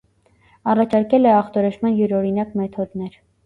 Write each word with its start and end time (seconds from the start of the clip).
Առաջարկել 0.73 1.29
է 1.29 1.35
ախտորոշման 1.35 1.95
յուրօրինակ 2.03 2.61
մեթոդներ։ 2.65 3.25